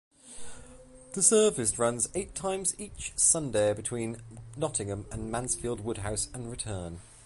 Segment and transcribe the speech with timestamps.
[1.13, 4.19] The service runs eight times each Sunday between
[4.57, 7.01] Nottingham and Mansfield Woodhouse and return.